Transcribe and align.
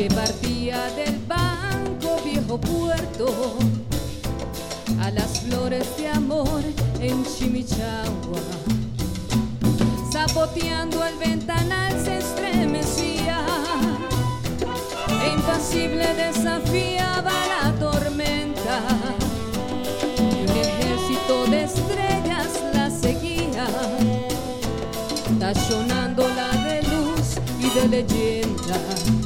que 0.00 0.08
partía 0.14 0.86
del 0.96 1.18
banco 1.28 2.16
viejo 2.24 2.58
puerto 2.58 3.58
a 4.98 5.10
las 5.10 5.40
flores 5.40 5.86
de 5.98 6.08
amor 6.08 6.62
en 7.00 7.22
Chimichagua. 7.22 8.40
Zapoteando 10.10 11.04
el 11.04 11.16
ventanal 11.18 11.92
se 12.02 12.16
estremecía 12.16 13.44
e 15.22 15.34
impasible 15.34 16.06
desafiaba 16.14 17.32
la 17.52 17.70
tormenta. 17.78 18.80
Y 20.18 20.50
un 20.50 20.56
ejército 20.56 21.44
de 21.50 21.64
estrellas 21.64 22.48
la 22.72 22.88
seguía, 22.88 23.66
tachonándola 25.38 26.48
de 26.64 26.82
luz 26.84 27.36
y 27.58 27.68
de 27.78 27.88
leyenda. 27.88 29.19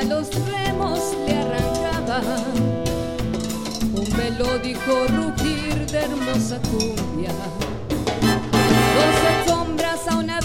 Los 0.00 0.28
remos 0.50 0.98
le 1.26 1.36
arrancaba 1.38 2.20
un 3.94 4.16
melódico 4.16 5.06
rugir 5.08 5.86
de 5.86 5.98
hermosa 5.98 6.58
cumbia. 6.70 7.30
Doce 8.96 9.32
sombras 9.46 10.08
a 10.08 10.16
una 10.16 10.40